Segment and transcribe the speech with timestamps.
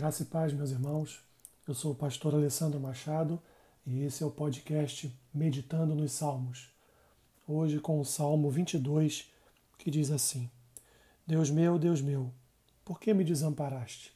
[0.00, 1.20] Graça e paz, meus irmãos.
[1.68, 3.38] Eu sou o pastor Alessandro Machado
[3.86, 6.70] e esse é o podcast Meditando nos Salmos.
[7.46, 9.30] Hoje com o Salmo 22,
[9.76, 10.48] que diz assim:
[11.26, 12.32] Deus meu, Deus meu,
[12.82, 14.10] por que me desamparaste?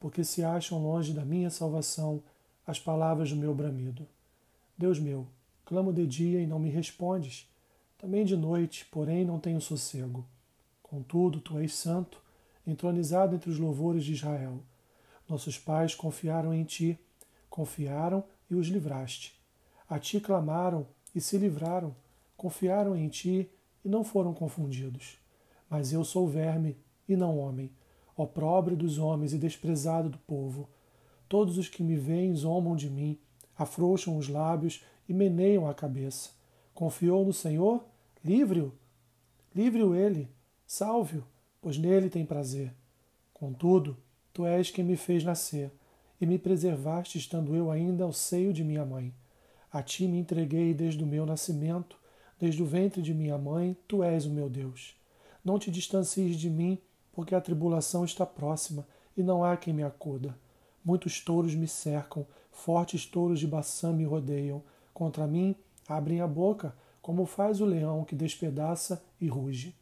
[0.00, 2.22] Porque se acham longe da minha salvação
[2.66, 4.08] as palavras do meu bramido.
[4.78, 5.26] Deus meu,
[5.66, 7.46] clamo de dia e não me respondes,
[7.98, 10.24] também de noite, porém não tenho sossego.
[10.82, 12.18] Contudo, tu és santo,
[12.66, 14.62] entronizado entre os louvores de Israel.
[15.28, 16.98] Nossos pais confiaram em ti,
[17.50, 19.38] confiaram e os livraste.
[19.88, 21.94] A ti clamaram e se livraram,
[22.36, 23.50] confiaram em ti
[23.84, 25.18] e não foram confundidos.
[25.68, 26.76] Mas eu sou verme
[27.08, 27.70] e não homem,
[28.16, 30.68] opróbrio dos homens e desprezado do povo.
[31.28, 33.18] Todos os que me veem zombam de mim,
[33.56, 36.30] afrouxam os lábios e meneiam a cabeça.
[36.72, 37.84] Confiou no Senhor?
[38.24, 38.72] Livre-o.
[39.54, 40.28] Livre-o ele.
[40.66, 41.24] Salve-o,
[41.60, 42.72] pois nele tem prazer.
[43.34, 43.96] Contudo,
[44.38, 45.68] Tu és quem me fez nascer,
[46.20, 49.12] e me preservaste estando eu ainda ao seio de minha mãe.
[49.68, 51.98] A ti me entreguei desde o meu nascimento,
[52.38, 54.94] desde o ventre de minha mãe, tu és o meu Deus.
[55.44, 56.78] Não te distancies de mim,
[57.12, 58.86] porque a tribulação está próxima,
[59.16, 60.38] e não há quem me acuda.
[60.84, 64.62] Muitos touros me cercam, fortes touros de Baçã me rodeiam.
[64.94, 65.56] Contra mim
[65.88, 69.74] abrem a boca, como faz o leão que despedaça e ruge.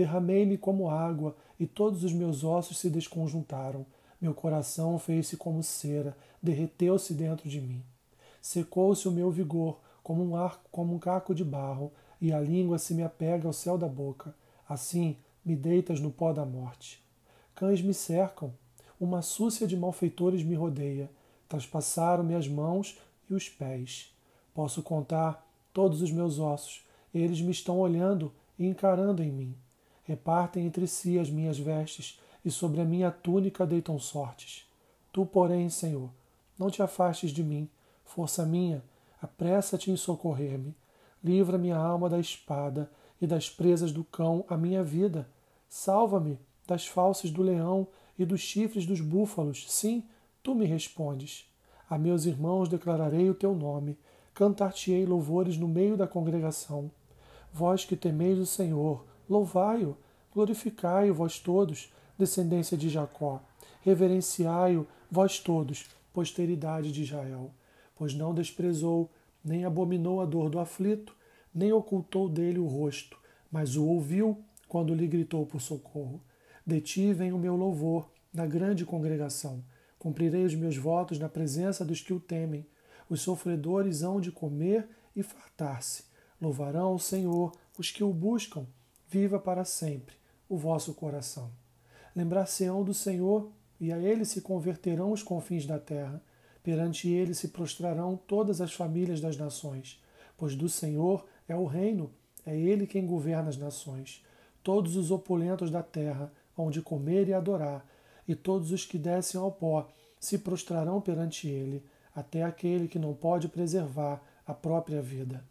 [0.00, 3.84] Derramei-me como água, e todos os meus ossos se desconjuntaram.
[4.18, 7.82] Meu coração fez-se como cera, derreteu-se dentro de mim.
[8.40, 12.78] Secou-se o meu vigor, como um arco, como um caco de barro, e a língua
[12.78, 14.34] se me apega ao céu da boca.
[14.66, 17.04] Assim me deitas no pó da morte.
[17.54, 18.54] Cães me cercam,
[18.98, 21.10] uma súcia de malfeitores me rodeia.
[21.46, 22.98] Traspassaram-me as mãos
[23.28, 24.16] e os pés.
[24.54, 26.86] Posso contar todos os meus ossos.
[27.12, 29.54] Eles me estão olhando e encarando em mim.
[30.10, 34.68] Repartem entre si as minhas vestes, e sobre a minha túnica deitam sortes.
[35.12, 36.10] Tu, porém, Senhor,
[36.58, 37.68] não te afastes de mim,
[38.04, 38.82] força minha,
[39.22, 40.74] apressa-te em socorrer-me.
[41.22, 42.90] Livra minha alma da espada
[43.22, 45.28] e das presas do cão a minha vida.
[45.68, 47.86] Salva-me das falsas do leão
[48.18, 49.70] e dos chifres dos búfalos.
[49.70, 50.02] Sim,
[50.42, 51.48] tu me respondes.
[51.88, 53.96] A meus irmãos declararei o teu nome,
[54.34, 56.90] cantar-te-ei louvores no meio da congregação.
[57.52, 59.96] Vós que temeis o Senhor, Louvai-o,
[60.34, 63.40] glorificai-o, vós todos, descendência de Jacó.
[63.80, 67.52] Reverenciai-o, vós todos, posteridade de Israel.
[67.94, 69.08] Pois não desprezou,
[69.44, 71.14] nem abominou a dor do aflito,
[71.54, 73.16] nem ocultou dele o rosto,
[73.52, 74.36] mas o ouviu
[74.66, 76.20] quando lhe gritou por socorro.
[76.66, 79.62] De ti vem o meu louvor na grande congregação.
[79.96, 82.66] Cumprirei os meus votos na presença dos que o temem.
[83.08, 86.02] Os sofredores hão de comer e fartar-se.
[86.42, 88.66] Louvarão o Senhor os que o buscam
[89.10, 90.14] viva para sempre
[90.48, 91.50] o vosso coração.
[92.14, 93.50] Lembrar-se-ão do Senhor,
[93.80, 96.22] e a ele se converterão os confins da terra.
[96.62, 100.00] Perante ele se prostrarão todas as famílias das nações,
[100.36, 102.12] pois do Senhor é o reino,
[102.46, 104.24] é ele quem governa as nações.
[104.62, 107.84] Todos os opulentos da terra hão de comer e adorar,
[108.28, 109.88] e todos os que descem ao pó
[110.20, 111.82] se prostrarão perante ele,
[112.14, 115.42] até aquele que não pode preservar a própria vida.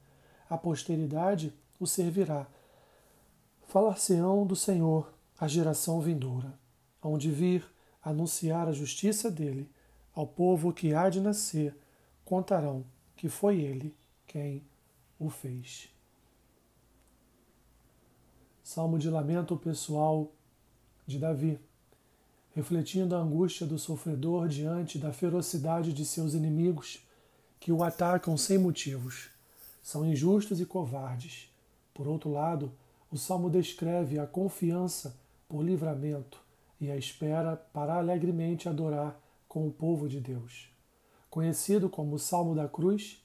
[0.49, 2.47] A posteridade o servirá,
[3.69, 6.57] Falar-se-ão do Senhor a geração vindoura,
[7.03, 7.63] onde vir
[8.01, 9.69] anunciar a justiça dele
[10.11, 11.77] ao povo que há de nascer,
[12.25, 12.83] contarão
[13.15, 14.65] que foi ele quem
[15.19, 15.87] o fez.
[18.63, 20.31] Salmo de lamento pessoal
[21.05, 21.59] de Davi,
[22.55, 27.05] refletindo a angústia do sofredor diante da ferocidade de seus inimigos
[27.59, 29.29] que o atacam sem motivos.
[29.83, 31.53] São injustos e covardes.
[31.93, 32.73] Por outro lado,
[33.11, 36.39] o salmo descreve a confiança por livramento
[36.79, 40.69] e a espera para alegremente adorar com o povo de Deus.
[41.27, 43.19] Conhecido como o Salmo da Cruz,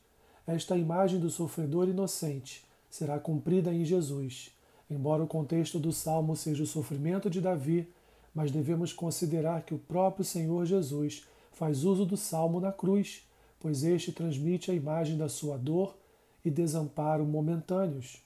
[0.46, 4.50] esta imagem do sofredor inocente será cumprida em Jesus.
[4.88, 7.92] Embora o contexto do salmo seja o sofrimento de Davi,
[8.34, 13.28] mas devemos considerar que o próprio Senhor Jesus faz uso do salmo na cruz,
[13.60, 15.94] pois este transmite a imagem da sua dor
[16.42, 18.23] e desamparo momentâneos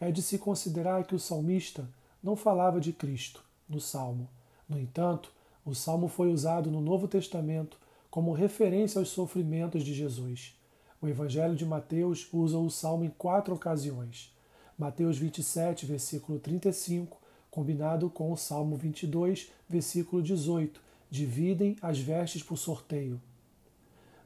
[0.00, 1.88] é de se considerar que o salmista
[2.22, 4.28] não falava de Cristo no salmo.
[4.68, 5.30] No entanto,
[5.64, 7.78] o salmo foi usado no Novo Testamento
[8.10, 10.56] como referência aos sofrimentos de Jesus.
[11.00, 14.34] O Evangelho de Mateus usa o salmo em quatro ocasiões.
[14.76, 17.18] Mateus 27, versículo 35,
[17.50, 20.80] combinado com o Salmo 22, versículo 18,
[21.10, 23.20] dividem as vestes por sorteio.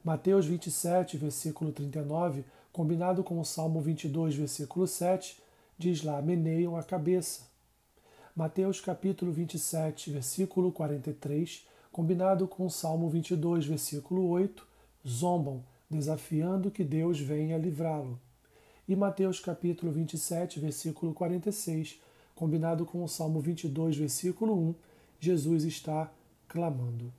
[0.04, 5.42] Mateus 27, versículo 39, combinado com o Salmo 22, versículo 7,
[5.78, 7.42] diz lá, meneiam a cabeça.
[8.34, 14.66] Mateus capítulo 27, versículo 43, combinado com o Salmo 22, versículo 8,
[15.06, 18.18] zombam, desafiando que Deus venha livrá-lo.
[18.88, 22.00] E Mateus capítulo 27, versículo 46,
[22.34, 24.74] combinado com o Salmo 22, versículo 1,
[25.20, 26.12] Jesus está
[26.48, 27.12] clamando.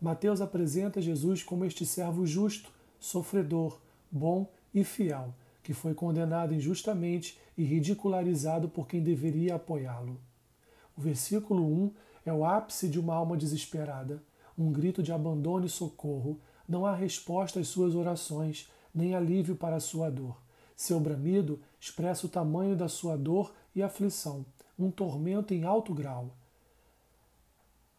[0.00, 3.78] Mateus apresenta Jesus como este servo justo, sofredor,
[4.10, 10.20] bom e fiel, que foi condenado injustamente e ridicularizado por quem deveria apoiá-lo.
[10.96, 11.92] O versículo 1
[12.26, 14.22] é o ápice de uma alma desesperada,
[14.58, 16.40] um grito de abandono e socorro.
[16.68, 20.36] Não há resposta às suas orações, nem alívio para a sua dor.
[20.76, 24.44] Seu bramido expressa o tamanho da sua dor e aflição,
[24.78, 26.34] um tormento em alto grau.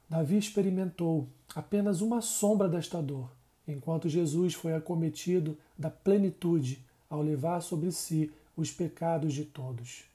[0.10, 3.32] Davi experimentou apenas uma sombra desta dor,
[3.68, 10.06] enquanto Jesus foi acometido da plenitude ao levar sobre si os pecados de todos.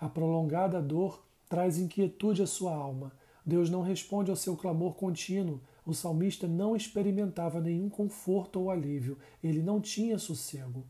[0.00, 3.12] A prolongada dor traz inquietude à sua alma.
[3.46, 5.60] Deus não responde ao seu clamor contínuo.
[5.86, 10.84] O salmista não experimentava nenhum conforto ou alívio, ele não tinha sossego.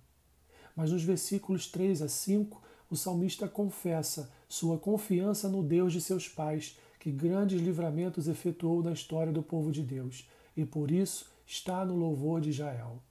[0.74, 6.26] Mas nos versículos 3 a 5, o salmista confessa sua confiança no Deus de seus
[6.26, 10.26] pais, que grandes livramentos efetuou na história do povo de Deus,
[10.56, 13.02] e por isso está no louvor de Israel.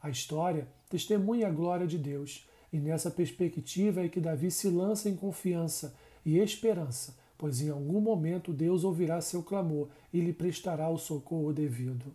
[0.00, 5.08] A história testemunha a glória de Deus, e nessa perspectiva é que Davi se lança
[5.08, 5.94] em confiança
[6.24, 11.52] e esperança, pois em algum momento Deus ouvirá seu clamor e lhe prestará o socorro
[11.52, 12.12] devido.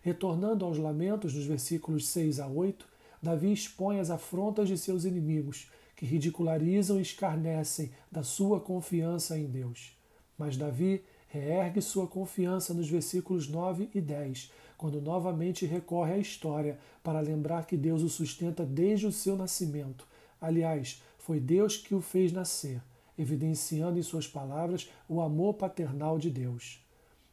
[0.00, 2.86] Retornando aos lamentos nos versículos 6 a 8,
[3.22, 9.46] Davi expõe as afrontas de seus inimigos, que ridicularizam e escarnecem da sua confiança em
[9.46, 9.96] Deus.
[10.38, 16.78] Mas Davi reergue sua confiança nos versículos 9 e 10, quando novamente recorre à história
[17.02, 20.06] para lembrar que Deus o sustenta desde o seu nascimento.
[20.40, 22.80] Aliás, foi Deus que o fez nascer,
[23.18, 26.80] evidenciando em suas palavras o amor paternal de Deus.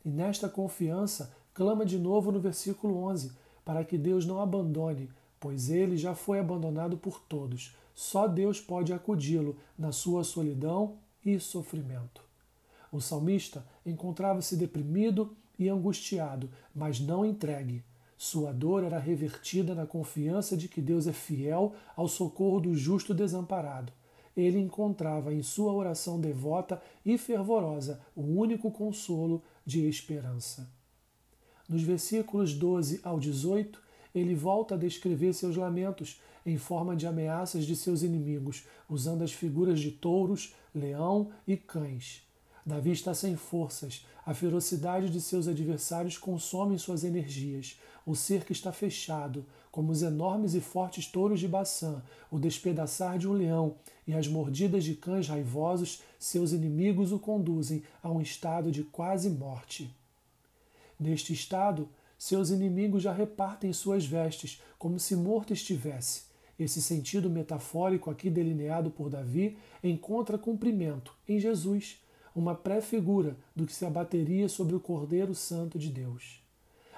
[0.03, 3.31] E nesta confiança, clama de novo no versículo 11,
[3.63, 5.09] para que Deus não abandone,
[5.39, 7.75] pois ele já foi abandonado por todos.
[7.93, 12.23] Só Deus pode acudi-lo na sua solidão e sofrimento.
[12.91, 17.83] O salmista encontrava-se deprimido e angustiado, mas não entregue.
[18.17, 23.13] Sua dor era revertida na confiança de que Deus é fiel ao socorro do justo
[23.13, 23.91] desamparado.
[24.35, 30.69] Ele encontrava em sua oração devota e fervorosa o único consolo de esperança.
[31.67, 33.81] Nos versículos 12 ao 18,
[34.13, 39.33] ele volta a descrever seus lamentos em forma de ameaças de seus inimigos, usando as
[39.33, 42.23] figuras de touros, leão e cães.
[42.65, 44.05] Davi está sem forças.
[44.25, 47.79] A ferocidade de seus adversários consome suas energias.
[48.03, 52.01] O cerco está fechado, como os enormes e fortes touros de Baçã,
[52.31, 53.75] o despedaçar de um leão
[54.07, 59.29] e as mordidas de cães raivosos, seus inimigos o conduzem a um estado de quase
[59.29, 59.93] morte.
[60.99, 66.23] Neste estado, seus inimigos já repartem suas vestes, como se morto estivesse.
[66.57, 71.99] Esse sentido metafórico aqui delineado por Davi encontra cumprimento em Jesus
[72.35, 76.43] uma pré-figura do que se abateria sobre o Cordeiro Santo de Deus.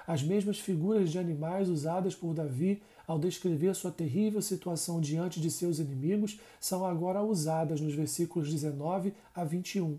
[0.06, 5.50] As mesmas figuras de animais usadas por Davi ao descrever sua terrível situação diante de
[5.50, 9.98] seus inimigos são agora usadas nos versículos 19 a 21,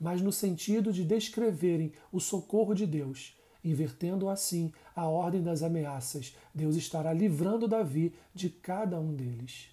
[0.00, 6.34] mas no sentido de descreverem o socorro de Deus, invertendo assim a ordem das ameaças.
[6.54, 9.68] Deus estará livrando Davi de cada um deles.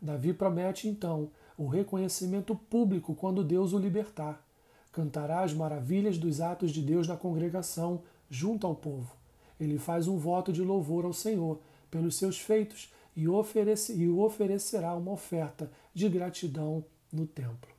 [0.00, 4.46] Davi promete então o reconhecimento público quando Deus o libertar.
[4.92, 9.10] Cantará as maravilhas dos atos de Deus na congregação, junto ao povo.
[9.58, 11.58] Ele faz um voto de louvor ao Senhor
[11.90, 17.70] pelos seus feitos e, oferece, e o oferecerá uma oferta de gratidão no templo.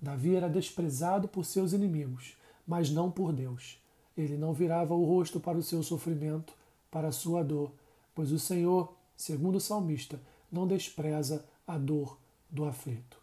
[0.00, 3.82] Davi era desprezado por seus inimigos, mas não por Deus.
[4.14, 6.52] Ele não virava o rosto para o seu sofrimento,
[6.90, 7.72] para a sua dor,
[8.14, 10.20] pois o Senhor, segundo o salmista,
[10.52, 12.18] não despreza a dor
[12.50, 13.20] do aflito.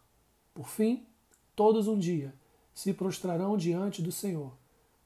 [0.52, 1.06] Por fim,
[1.54, 2.34] todos um dia
[2.74, 4.52] se prostrarão diante do Senhor.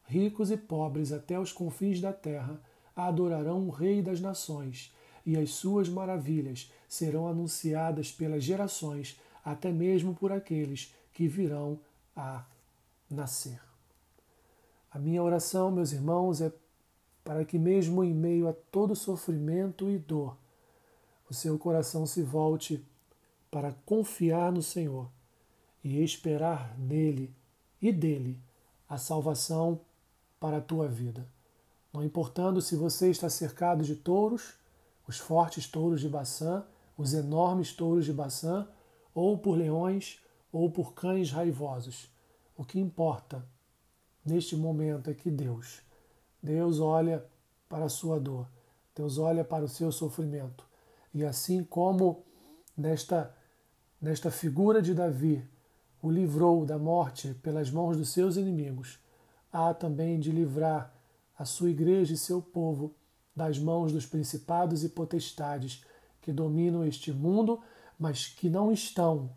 [0.05, 2.61] Ricos e pobres até os confins da terra
[2.97, 4.93] adorarão o Rei das Nações,
[5.25, 11.79] e as suas maravilhas serão anunciadas pelas gerações, até mesmo por aqueles que virão
[12.17, 12.45] a
[13.11, 13.61] nascer.
[14.91, 16.51] A minha oração, meus irmãos, é
[17.23, 20.37] para que, mesmo em meio a todo sofrimento e dor,
[21.29, 22.83] o seu coração se volte
[23.51, 25.11] para confiar no Senhor
[25.83, 27.35] e esperar nele
[27.81, 28.39] e dele
[28.89, 29.81] a salvação
[30.41, 31.27] para a tua vida.
[31.93, 34.55] Não importando se você está cercado de touros,
[35.07, 36.65] os fortes touros de Baçã,
[36.97, 38.69] os enormes touros de Baçã,
[39.15, 40.21] ou por leões
[40.53, 42.09] ou por cães raivosos.
[42.57, 43.45] O que importa
[44.25, 45.81] neste momento é que Deus,
[46.43, 47.25] Deus olha
[47.69, 48.49] para a sua dor,
[48.95, 50.65] Deus olha para o seu sofrimento.
[51.15, 52.25] E assim como
[52.77, 53.35] nesta,
[54.01, 55.45] nesta figura de Davi,
[56.01, 58.99] o livrou da morte pelas mãos dos seus inimigos,
[59.53, 60.95] há também de livrar
[61.37, 62.95] a sua igreja e seu povo
[63.35, 65.85] das mãos dos principados e potestades
[66.21, 67.61] que dominam este mundo,
[67.99, 69.31] mas que não estão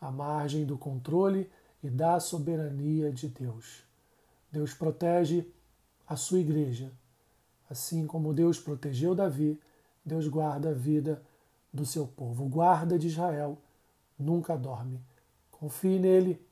[0.00, 1.50] à margem do controle
[1.82, 3.82] e da soberania de Deus.
[4.50, 5.46] Deus protege
[6.06, 6.92] a sua igreja.
[7.68, 9.60] Assim como Deus protegeu Davi,
[10.04, 11.22] Deus guarda a vida
[11.72, 12.46] do seu povo.
[12.46, 13.58] Guarda de Israel
[14.18, 15.00] nunca dorme.
[15.50, 16.44] Confie nele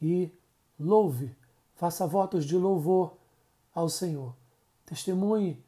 [0.00, 0.30] e
[0.78, 1.34] louve,
[1.74, 3.16] faça votos de louvor
[3.74, 4.34] ao Senhor.
[4.84, 5.62] Testemunhe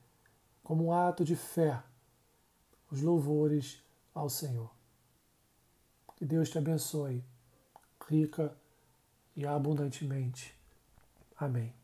[0.62, 1.82] como um ato de fé
[2.90, 3.82] os louvores
[4.14, 4.70] ao Senhor.
[6.16, 7.24] Que Deus te abençoe,
[8.08, 8.56] rica
[9.36, 10.54] e abundantemente.
[11.36, 11.83] Amém.